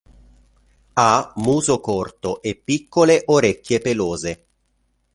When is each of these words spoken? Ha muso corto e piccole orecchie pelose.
Ha 0.93 1.31
muso 1.35 1.79
corto 1.79 2.41
e 2.41 2.55
piccole 2.55 3.21
orecchie 3.27 3.79
pelose. 3.81 4.45